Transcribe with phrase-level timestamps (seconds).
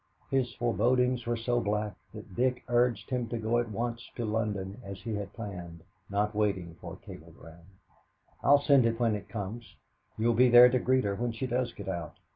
[0.31, 4.81] His forebodings were so black that Dick urged him to go at once to London,
[4.83, 7.65] as he had planned, not waiting for a cablegram:
[8.41, 9.75] "I will send it when it comes.
[10.17, 12.17] You'll be there to greet her when she does get out.